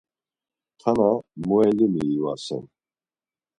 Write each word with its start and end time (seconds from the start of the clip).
Tana 0.79 1.09
muelimi 1.45 2.01
ivasen. 2.15 2.63